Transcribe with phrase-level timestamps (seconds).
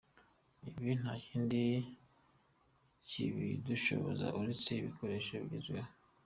[0.79, 1.59] Ibi nta kindi
[3.07, 5.91] kibidushoboza uretse ibikoresho bigezweho.